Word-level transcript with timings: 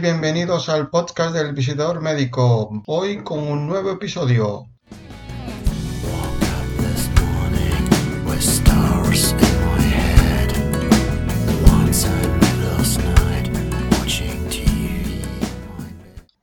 bienvenidos 0.00 0.68
al 0.68 0.88
podcast 0.88 1.34
del 1.34 1.52
visitador 1.52 2.00
médico. 2.00 2.82
Hoy 2.86 3.22
con 3.22 3.40
un 3.40 3.66
nuevo 3.66 3.90
episodio. 3.90 4.66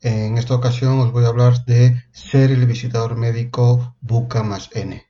En 0.02 0.38
esta 0.38 0.56
ocasión 0.56 1.00
os 1.00 1.12
voy 1.12 1.26
a 1.26 1.30
hablar 1.30 1.66
de 1.66 2.04
ser 2.12 2.52
el 2.52 2.66
visitador 2.66 3.16
médico 3.16 3.96
Buca 4.02 4.44
más 4.44 4.70
N. 4.74 5.09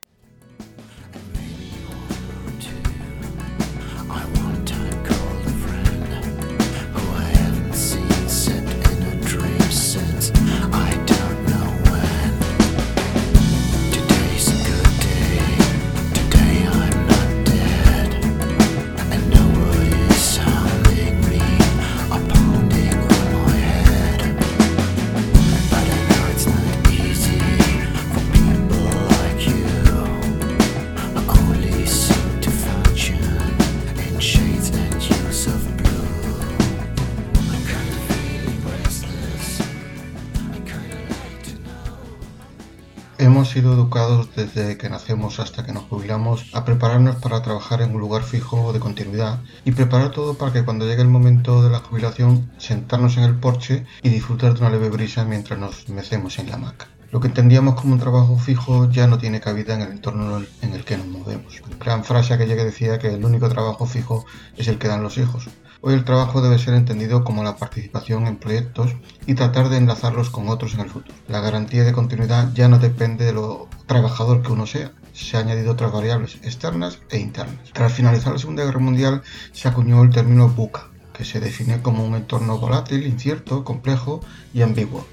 Hemos 43.20 43.50
sido 43.50 43.74
educados 43.74 44.30
desde 44.34 44.78
que 44.78 44.88
nacemos 44.88 45.40
hasta 45.40 45.62
que 45.62 45.74
nos 45.74 45.82
jubilamos 45.82 46.46
a 46.54 46.64
prepararnos 46.64 47.16
para 47.16 47.42
trabajar 47.42 47.82
en 47.82 47.94
un 47.94 48.00
lugar 48.00 48.22
fijo 48.22 48.72
de 48.72 48.80
continuidad 48.80 49.40
y 49.62 49.72
preparar 49.72 50.10
todo 50.10 50.38
para 50.38 50.54
que 50.54 50.64
cuando 50.64 50.86
llegue 50.86 51.02
el 51.02 51.08
momento 51.08 51.62
de 51.62 51.68
la 51.68 51.80
jubilación 51.80 52.50
sentarnos 52.56 53.18
en 53.18 53.24
el 53.24 53.34
porche 53.34 53.84
y 54.02 54.08
disfrutar 54.08 54.54
de 54.54 54.60
una 54.60 54.70
leve 54.70 54.88
brisa 54.88 55.26
mientras 55.26 55.58
nos 55.58 55.90
mecemos 55.90 56.38
en 56.38 56.48
la 56.48 56.54
hamaca. 56.54 56.88
Lo 57.12 57.20
que 57.20 57.26
entendíamos 57.28 57.74
como 57.74 57.92
un 57.92 58.00
trabajo 58.00 58.38
fijo 58.38 58.90
ya 58.90 59.06
no 59.06 59.18
tiene 59.18 59.40
cabida 59.40 59.74
en 59.74 59.82
el 59.82 59.90
entorno 59.90 60.42
en 60.62 60.72
el 60.72 60.84
que 60.86 60.96
nos 60.96 61.06
movemos. 61.06 61.60
La 61.68 61.76
gran 61.76 62.04
frase 62.04 62.38
que 62.38 62.46
decía 62.46 62.98
que 62.98 63.08
el 63.08 63.22
único 63.22 63.50
trabajo 63.50 63.84
fijo 63.84 64.24
es 64.56 64.66
el 64.68 64.78
que 64.78 64.88
dan 64.88 65.02
los 65.02 65.18
hijos. 65.18 65.46
Hoy 65.82 65.94
el 65.94 66.04
trabajo 66.04 66.42
debe 66.42 66.58
ser 66.58 66.74
entendido 66.74 67.24
como 67.24 67.42
la 67.42 67.56
participación 67.56 68.26
en 68.26 68.36
proyectos 68.36 68.90
y 69.26 69.32
tratar 69.32 69.70
de 69.70 69.78
enlazarlos 69.78 70.28
con 70.28 70.48
otros 70.50 70.74
en 70.74 70.80
el 70.80 70.90
futuro. 70.90 71.14
La 71.26 71.40
garantía 71.40 71.84
de 71.84 71.92
continuidad 71.94 72.52
ya 72.52 72.68
no 72.68 72.78
depende 72.78 73.24
de 73.24 73.32
lo 73.32 73.66
trabajador 73.86 74.42
que 74.42 74.52
uno 74.52 74.66
sea, 74.66 74.92
se 75.14 75.38
han 75.38 75.46
añadido 75.46 75.72
otras 75.72 75.90
variables 75.90 76.34
externas 76.42 76.98
e 77.08 77.18
internas. 77.18 77.70
Tras 77.72 77.94
finalizar 77.94 78.34
la 78.34 78.38
Segunda 78.38 78.64
Guerra 78.64 78.78
Mundial 78.78 79.22
se 79.52 79.68
acuñó 79.68 80.02
el 80.02 80.10
término 80.10 80.48
BUCA, 80.48 80.88
que 81.14 81.24
se 81.24 81.40
define 81.40 81.80
como 81.80 82.04
un 82.04 82.14
entorno 82.14 82.58
volátil, 82.58 83.06
incierto, 83.06 83.64
complejo 83.64 84.20
y 84.52 84.60
ambiguo. 84.60 85.06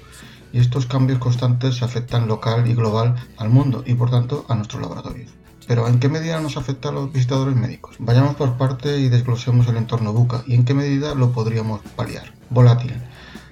Y 0.52 0.60
estos 0.60 0.86
cambios 0.86 1.18
constantes 1.18 1.82
afectan 1.82 2.26
local 2.26 2.66
y 2.68 2.74
global 2.74 3.16
al 3.36 3.50
mundo 3.50 3.82
y 3.86 3.94
por 3.94 4.10
tanto 4.10 4.46
a 4.48 4.54
nuestros 4.54 4.82
laboratorios. 4.82 5.32
Pero 5.66 5.86
¿en 5.86 6.00
qué 6.00 6.08
medida 6.08 6.40
nos 6.40 6.56
afecta 6.56 6.88
a 6.88 6.92
los 6.92 7.12
visitadores 7.12 7.54
médicos? 7.54 7.96
Vayamos 7.98 8.36
por 8.36 8.56
parte 8.56 8.98
y 8.98 9.10
desglosemos 9.10 9.68
el 9.68 9.76
entorno 9.76 10.14
buca 10.14 10.42
y 10.46 10.54
en 10.54 10.64
qué 10.64 10.72
medida 10.72 11.14
lo 11.14 11.32
podríamos 11.32 11.80
paliar. 11.94 12.32
Volátil. 12.48 12.94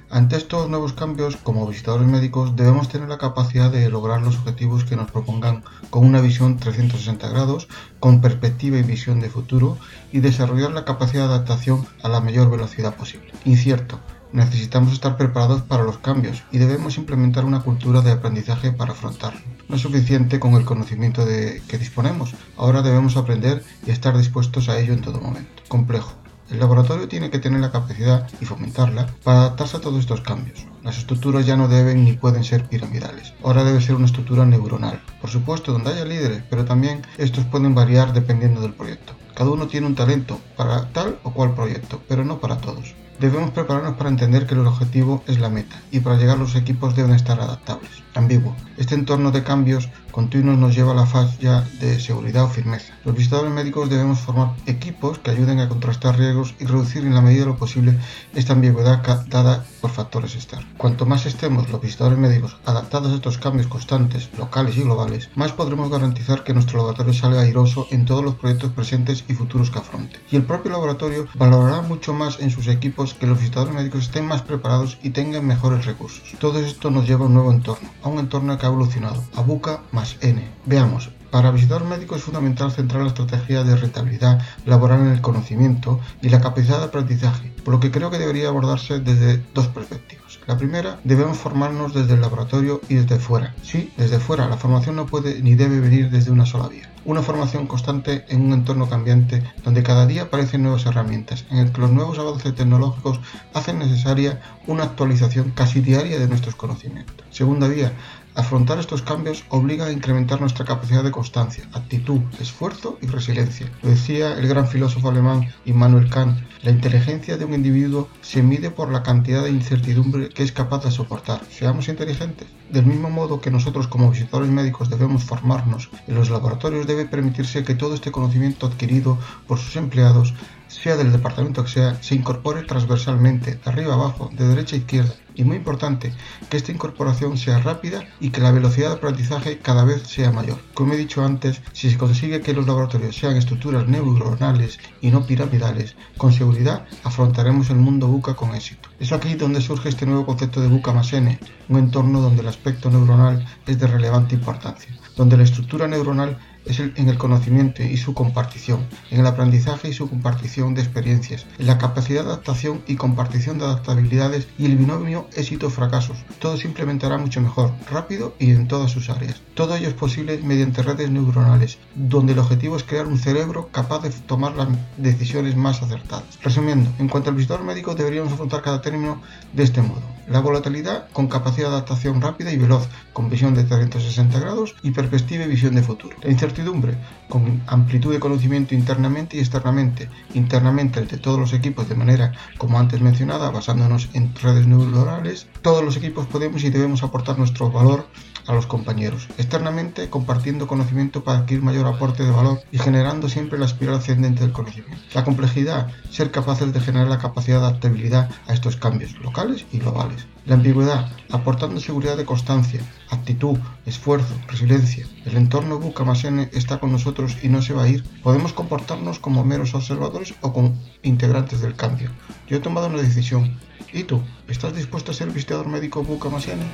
Ante 0.08 0.36
estos 0.36 0.70
nuevos 0.70 0.92
cambios, 0.92 1.36
como 1.36 1.66
visitadores 1.66 2.06
médicos, 2.06 2.54
debemos 2.54 2.88
tener 2.88 3.08
la 3.08 3.18
capacidad 3.18 3.72
de 3.72 3.90
lograr 3.90 4.22
los 4.22 4.36
objetivos 4.36 4.84
que 4.84 4.94
nos 4.94 5.10
propongan 5.10 5.64
con 5.90 6.06
una 6.06 6.20
visión 6.20 6.58
360 6.58 7.28
grados, 7.28 7.66
con 7.98 8.20
perspectiva 8.20 8.78
y 8.78 8.82
visión 8.82 9.18
de 9.18 9.28
futuro, 9.28 9.76
y 10.12 10.20
desarrollar 10.20 10.70
la 10.70 10.84
capacidad 10.84 11.26
de 11.26 11.34
adaptación 11.34 11.86
a 12.04 12.08
la 12.08 12.20
mayor 12.20 12.48
velocidad 12.50 12.94
posible. 12.94 13.32
Incierto. 13.44 13.98
Necesitamos 14.36 14.92
estar 14.92 15.16
preparados 15.16 15.62
para 15.62 15.82
los 15.82 15.96
cambios 15.96 16.42
y 16.52 16.58
debemos 16.58 16.98
implementar 16.98 17.46
una 17.46 17.60
cultura 17.60 18.02
de 18.02 18.10
aprendizaje 18.10 18.70
para 18.70 18.92
afrontarlo. 18.92 19.40
No 19.66 19.76
es 19.76 19.80
suficiente 19.80 20.38
con 20.38 20.52
el 20.56 20.66
conocimiento 20.66 21.24
de 21.24 21.62
que 21.66 21.78
disponemos, 21.78 22.34
ahora 22.58 22.82
debemos 22.82 23.16
aprender 23.16 23.64
y 23.86 23.92
estar 23.92 24.14
dispuestos 24.14 24.68
a 24.68 24.78
ello 24.78 24.92
en 24.92 25.00
todo 25.00 25.22
momento. 25.22 25.62
Complejo. 25.68 26.12
El 26.50 26.60
laboratorio 26.60 27.08
tiene 27.08 27.30
que 27.30 27.38
tener 27.38 27.60
la 27.60 27.72
capacidad 27.72 28.28
y 28.38 28.44
fomentarla 28.44 29.06
para 29.24 29.38
adaptarse 29.38 29.78
a 29.78 29.80
todos 29.80 30.00
estos 30.00 30.20
cambios. 30.20 30.66
Las 30.84 30.98
estructuras 30.98 31.46
ya 31.46 31.56
no 31.56 31.66
deben 31.66 32.04
ni 32.04 32.12
pueden 32.12 32.44
ser 32.44 32.68
piramidales. 32.68 33.32
Ahora 33.42 33.64
debe 33.64 33.80
ser 33.80 33.94
una 33.94 34.04
estructura 34.04 34.44
neuronal. 34.44 35.00
Por 35.18 35.30
supuesto, 35.30 35.72
donde 35.72 35.92
haya 35.92 36.04
líderes, 36.04 36.42
pero 36.50 36.66
también 36.66 37.00
estos 37.16 37.46
pueden 37.46 37.74
variar 37.74 38.12
dependiendo 38.12 38.60
del 38.60 38.74
proyecto. 38.74 39.14
Cada 39.34 39.48
uno 39.48 39.66
tiene 39.66 39.86
un 39.86 39.94
talento 39.94 40.38
para 40.58 40.92
tal 40.92 41.18
o 41.22 41.32
cual 41.32 41.54
proyecto, 41.54 42.02
pero 42.06 42.22
no 42.22 42.38
para 42.38 42.58
todos. 42.58 42.94
Debemos 43.18 43.50
prepararnos 43.50 43.94
para 43.96 44.10
entender 44.10 44.46
que 44.46 44.54
el 44.54 44.66
objetivo 44.66 45.22
es 45.26 45.40
la 45.40 45.48
meta 45.48 45.80
y 45.90 46.00
para 46.00 46.16
llegar 46.16 46.38
los 46.38 46.54
equipos 46.54 46.94
deben 46.94 47.14
estar 47.14 47.40
adaptables. 47.40 47.90
Ambiguo. 48.14 48.54
Este 48.76 48.94
entorno 48.94 49.30
de 49.30 49.42
cambios 49.42 49.88
continuos 50.16 50.56
nos 50.56 50.74
lleva 50.74 50.92
a 50.92 50.94
la 50.94 51.04
fase 51.04 51.36
ya 51.42 51.60
de 51.78 52.00
seguridad 52.00 52.44
o 52.44 52.48
firmeza. 52.48 52.94
Los 53.04 53.14
visitadores 53.14 53.52
médicos 53.52 53.90
debemos 53.90 54.18
formar 54.18 54.54
equipos 54.64 55.18
que 55.18 55.30
ayuden 55.30 55.60
a 55.60 55.68
contrastar 55.68 56.16
riesgos 56.16 56.54
y 56.58 56.64
reducir 56.64 57.04
en 57.04 57.14
la 57.14 57.20
medida 57.20 57.40
de 57.40 57.48
lo 57.48 57.58
posible 57.58 57.98
esta 58.34 58.54
ambigüedad 58.54 59.02
dada 59.28 59.66
por 59.82 59.90
factores 59.90 60.34
externos. 60.34 60.66
Cuanto 60.78 61.04
más 61.04 61.26
estemos 61.26 61.68
los 61.68 61.82
visitadores 61.82 62.18
médicos 62.18 62.56
adaptados 62.64 63.12
a 63.12 63.16
estos 63.16 63.36
cambios 63.36 63.66
constantes, 63.66 64.30
locales 64.38 64.78
y 64.78 64.84
globales, 64.84 65.28
más 65.34 65.52
podremos 65.52 65.90
garantizar 65.90 66.44
que 66.44 66.54
nuestro 66.54 66.78
laboratorio 66.78 67.12
salga 67.12 67.42
airoso 67.42 67.86
en 67.90 68.06
todos 68.06 68.24
los 68.24 68.36
proyectos 68.36 68.72
presentes 68.72 69.22
y 69.28 69.34
futuros 69.34 69.70
que 69.70 69.80
afronte. 69.80 70.18
Y 70.30 70.36
el 70.36 70.44
propio 70.44 70.72
laboratorio 70.72 71.26
valorará 71.34 71.82
mucho 71.82 72.14
más 72.14 72.40
en 72.40 72.50
sus 72.50 72.68
equipos 72.68 73.12
que 73.12 73.26
los 73.26 73.38
visitadores 73.38 73.74
médicos 73.74 74.04
estén 74.04 74.26
más 74.26 74.40
preparados 74.40 74.96
y 75.02 75.10
tengan 75.10 75.46
mejores 75.46 75.84
recursos. 75.84 76.22
Todo 76.40 76.58
esto 76.60 76.90
nos 76.90 77.06
lleva 77.06 77.24
a 77.24 77.28
un 77.28 77.34
nuevo 77.34 77.52
entorno, 77.52 77.90
a 78.02 78.08
un 78.08 78.18
entorno 78.18 78.56
que 78.56 78.64
ha 78.64 78.70
evolucionado, 78.70 79.22
a 79.36 79.42
BUCA 79.42 79.82
más 79.92 80.05
N. 80.20 80.42
Veamos, 80.64 81.10
para 81.30 81.50
visitar 81.50 81.84
médico 81.84 82.16
es 82.16 82.22
fundamental 82.22 82.70
centrar 82.70 83.02
la 83.02 83.08
estrategia 83.08 83.64
de 83.64 83.76
rentabilidad 83.76 84.40
laboral 84.64 85.00
en 85.00 85.12
el 85.12 85.20
conocimiento 85.20 86.00
y 86.22 86.28
la 86.28 86.40
capacidad 86.40 86.78
de 86.78 86.84
aprendizaje, 86.84 87.52
por 87.64 87.74
lo 87.74 87.80
que 87.80 87.90
creo 87.90 88.10
que 88.10 88.18
debería 88.18 88.48
abordarse 88.48 89.00
desde 89.00 89.42
dos 89.52 89.66
perspectivas. 89.66 90.38
La 90.46 90.56
primera, 90.56 91.00
debemos 91.02 91.38
formarnos 91.38 91.92
desde 91.92 92.14
el 92.14 92.20
laboratorio 92.20 92.80
y 92.88 92.94
desde 92.94 93.18
fuera. 93.18 93.52
Sí, 93.62 93.92
desde 93.96 94.20
fuera, 94.20 94.48
la 94.48 94.56
formación 94.56 94.94
no 94.94 95.06
puede 95.06 95.42
ni 95.42 95.56
debe 95.56 95.80
venir 95.80 96.08
desde 96.08 96.30
una 96.30 96.46
sola 96.46 96.68
vía. 96.68 96.88
Una 97.04 97.20
formación 97.20 97.66
constante 97.66 98.24
en 98.28 98.42
un 98.42 98.52
entorno 98.52 98.88
cambiante 98.88 99.42
donde 99.64 99.82
cada 99.82 100.06
día 100.06 100.22
aparecen 100.22 100.62
nuevas 100.62 100.86
herramientas, 100.86 101.44
en 101.50 101.58
el 101.58 101.72
que 101.72 101.80
los 101.80 101.90
nuevos 101.90 102.18
avances 102.20 102.54
tecnológicos 102.54 103.20
hacen 103.54 103.80
necesaria 103.80 104.40
una 104.68 104.84
actualización 104.84 105.50
casi 105.50 105.80
diaria 105.80 106.18
de 106.18 106.28
nuestros 106.28 106.54
conocimientos. 106.54 107.26
Segunda 107.30 107.66
vía, 107.66 107.92
Afrontar 108.36 108.78
estos 108.78 109.00
cambios 109.00 109.44
obliga 109.48 109.86
a 109.86 109.92
incrementar 109.92 110.42
nuestra 110.42 110.66
capacidad 110.66 111.02
de 111.02 111.10
constancia, 111.10 111.64
actitud, 111.72 112.20
esfuerzo 112.38 112.98
y 113.00 113.06
resiliencia. 113.06 113.72
Lo 113.82 113.88
decía 113.88 114.34
el 114.34 114.46
gran 114.46 114.68
filósofo 114.68 115.08
alemán 115.08 115.48
Immanuel 115.64 116.10
Kant, 116.10 116.38
la 116.62 116.70
inteligencia 116.70 117.38
de 117.38 117.46
un 117.46 117.54
individuo 117.54 118.08
se 118.20 118.42
mide 118.42 118.70
por 118.70 118.92
la 118.92 119.02
cantidad 119.02 119.42
de 119.42 119.50
incertidumbre 119.50 120.28
que 120.28 120.42
es 120.42 120.52
capaz 120.52 120.84
de 120.84 120.90
soportar. 120.90 121.40
Seamos 121.48 121.88
inteligentes. 121.88 122.46
Del 122.70 122.84
mismo 122.84 123.08
modo 123.08 123.40
que 123.40 123.50
nosotros 123.50 123.86
como 123.86 124.10
visitadores 124.10 124.50
médicos 124.50 124.90
debemos 124.90 125.24
formarnos, 125.24 125.88
en 126.06 126.16
los 126.16 126.28
laboratorios 126.28 126.86
debe 126.86 127.06
permitirse 127.06 127.64
que 127.64 127.74
todo 127.74 127.94
este 127.94 128.12
conocimiento 128.12 128.66
adquirido 128.66 129.18
por 129.46 129.58
sus 129.58 129.76
empleados 129.76 130.34
sea 130.68 130.96
del 130.96 131.12
departamento 131.12 131.64
que 131.64 131.70
sea, 131.70 132.02
se 132.02 132.14
incorpore 132.14 132.62
transversalmente, 132.62 133.54
de 133.56 133.60
arriba 133.70 133.92
a 133.92 133.96
abajo, 133.96 134.30
de 134.32 134.46
derecha 134.48 134.76
a 134.76 134.78
izquierda. 134.78 135.14
Y 135.34 135.44
muy 135.44 135.56
importante, 135.56 136.14
que 136.48 136.56
esta 136.56 136.72
incorporación 136.72 137.36
sea 137.36 137.58
rápida 137.58 138.04
y 138.20 138.30
que 138.30 138.40
la 138.40 138.52
velocidad 138.52 138.88
de 138.88 138.96
aprendizaje 138.96 139.58
cada 139.58 139.84
vez 139.84 140.02
sea 140.04 140.32
mayor. 140.32 140.58
Como 140.72 140.94
he 140.94 140.96
dicho 140.96 141.22
antes, 141.22 141.60
si 141.72 141.90
se 141.90 141.98
consigue 141.98 142.40
que 142.40 142.54
los 142.54 142.66
laboratorios 142.66 143.16
sean 143.16 143.36
estructuras 143.36 143.86
neuronales 143.86 144.78
y 145.02 145.10
no 145.10 145.26
piramidales, 145.26 145.94
con 146.16 146.32
seguridad 146.32 146.86
afrontaremos 147.04 147.68
el 147.68 147.76
mundo 147.76 148.06
buca 148.06 148.34
con 148.34 148.54
éxito. 148.54 148.88
Es 148.98 149.12
aquí 149.12 149.34
donde 149.34 149.60
surge 149.60 149.90
este 149.90 150.06
nuevo 150.06 150.24
concepto 150.24 150.62
de 150.62 150.68
buca 150.68 150.92
más 150.92 151.12
N, 151.12 151.38
un 151.68 151.78
entorno 151.78 152.20
donde 152.20 152.40
el 152.40 152.48
aspecto 152.48 152.90
neuronal 152.90 153.46
es 153.66 153.78
de 153.78 153.86
relevante 153.86 154.36
importancia, 154.36 154.90
donde 155.16 155.36
la 155.36 155.44
estructura 155.44 155.86
neuronal 155.86 156.38
es 156.66 156.80
en 156.80 157.08
el 157.08 157.18
conocimiento 157.18 157.82
y 157.82 157.96
su 157.96 158.14
compartición, 158.14 158.86
en 159.10 159.20
el 159.20 159.26
aprendizaje 159.26 159.88
y 159.88 159.92
su 159.92 160.08
compartición 160.08 160.74
de 160.74 160.82
experiencias, 160.82 161.46
en 161.58 161.66
la 161.66 161.78
capacidad 161.78 162.24
de 162.24 162.30
adaptación 162.30 162.82
y 162.86 162.96
compartición 162.96 163.58
de 163.58 163.64
adaptabilidades 163.64 164.48
y 164.58 164.66
el 164.66 164.76
binomio 164.76 165.28
éxito-fracasos. 165.34 166.18
Todo 166.38 166.56
se 166.56 166.68
implementará 166.68 167.18
mucho 167.18 167.40
mejor, 167.40 167.72
rápido 167.90 168.34
y 168.38 168.50
en 168.50 168.68
todas 168.68 168.90
sus 168.90 169.10
áreas. 169.10 169.42
Todo 169.54 169.76
ello 169.76 169.88
es 169.88 169.94
posible 169.94 170.38
mediante 170.42 170.82
redes 170.82 171.10
neuronales, 171.10 171.78
donde 171.94 172.32
el 172.32 172.38
objetivo 172.38 172.76
es 172.76 172.84
crear 172.84 173.06
un 173.06 173.18
cerebro 173.18 173.68
capaz 173.70 174.02
de 174.02 174.10
tomar 174.10 174.56
las 174.56 174.68
decisiones 174.96 175.56
más 175.56 175.82
acertadas. 175.82 176.38
Resumiendo, 176.42 176.90
en 176.98 177.08
cuanto 177.08 177.30
al 177.30 177.36
visitador 177.36 177.64
médico 177.64 177.94
deberíamos 177.94 178.32
afrontar 178.32 178.62
cada 178.62 178.82
término 178.82 179.22
de 179.52 179.62
este 179.62 179.82
modo. 179.82 180.15
La 180.28 180.40
volatilidad 180.40 181.08
con 181.12 181.28
capacidad 181.28 181.68
de 181.68 181.74
adaptación 181.74 182.20
rápida 182.20 182.52
y 182.52 182.56
veloz, 182.56 182.88
con 183.12 183.30
visión 183.30 183.54
de 183.54 183.62
360 183.62 184.40
grados 184.40 184.74
y 184.82 184.90
perspectiva 184.90 185.44
y 185.44 185.48
visión 185.48 185.74
de 185.76 185.82
futuro. 185.82 186.16
La 186.22 186.30
incertidumbre 186.30 186.96
con 187.28 187.62
amplitud 187.66 188.12
de 188.12 188.18
conocimiento 188.18 188.74
internamente 188.74 189.36
y 189.36 189.40
externamente. 189.40 190.08
Internamente 190.34 190.98
el 190.98 191.06
de 191.06 191.18
todos 191.18 191.38
los 191.38 191.52
equipos 191.52 191.88
de 191.88 191.94
manera, 191.94 192.32
como 192.58 192.78
antes 192.78 193.00
mencionada, 193.00 193.50
basándonos 193.50 194.08
en 194.14 194.34
redes 194.34 194.66
neuronales. 194.66 195.46
Todos 195.62 195.84
los 195.84 195.96
equipos 195.96 196.26
podemos 196.26 196.64
y 196.64 196.70
debemos 196.70 197.02
aportar 197.02 197.38
nuestro 197.38 197.70
valor 197.70 198.06
a 198.46 198.54
los 198.54 198.66
compañeros, 198.66 199.28
externamente 199.38 200.08
compartiendo 200.08 200.66
conocimiento 200.66 201.24
para 201.24 201.38
adquirir 201.38 201.62
mayor 201.62 201.86
aporte 201.86 202.22
de 202.24 202.30
valor 202.30 202.60
y 202.70 202.78
generando 202.78 203.28
siempre 203.28 203.58
la 203.58 203.66
espiral 203.66 203.96
ascendente 203.96 204.42
del 204.42 204.52
conocimiento. 204.52 205.02
La 205.14 205.24
complejidad, 205.24 205.88
ser 206.10 206.30
capaces 206.30 206.72
de 206.72 206.80
generar 206.80 207.08
la 207.08 207.18
capacidad 207.18 207.60
de 207.60 207.66
adaptabilidad 207.66 208.30
a 208.46 208.54
estos 208.54 208.76
cambios 208.76 209.12
locales 209.20 209.66
y 209.72 209.78
globales. 209.78 210.15
La 210.46 210.54
ambigüedad, 210.54 211.10
aportando 211.32 211.80
seguridad 211.80 212.16
de 212.16 212.24
constancia, 212.24 212.80
actitud, 213.10 213.58
esfuerzo, 213.84 214.32
resiliencia. 214.46 215.04
El 215.24 215.36
entorno 215.36 215.80
Bucamasene 215.80 216.50
está 216.52 216.78
con 216.78 216.92
nosotros 216.92 217.36
y 217.42 217.48
no 217.48 217.62
se 217.62 217.72
va 217.72 217.82
a 217.82 217.88
ir. 217.88 218.04
Podemos 218.22 218.52
comportarnos 218.52 219.18
como 219.18 219.44
meros 219.44 219.74
observadores 219.74 220.34
o 220.42 220.52
como 220.52 220.76
integrantes 221.02 221.62
del 221.62 221.74
cambio. 221.74 222.10
Yo 222.46 222.58
he 222.58 222.60
tomado 222.60 222.86
una 222.86 223.02
decisión. 223.02 223.58
¿Y 223.92 224.04
tú? 224.04 224.22
¿Estás 224.46 224.76
dispuesto 224.76 225.10
a 225.10 225.14
ser 225.14 225.30
visitador 225.32 225.66
médico 225.66 226.04
Bucamasene? 226.04 226.64